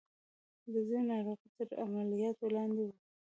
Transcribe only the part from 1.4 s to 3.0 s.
تر عملياتو لاندې وو.